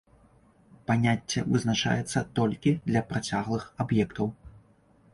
Паняцце 0.91 1.43
вызначаецца 1.51 2.25
толькі 2.41 2.75
для 2.89 3.01
працяглых 3.13 3.63
аб'ектаў. 3.87 4.27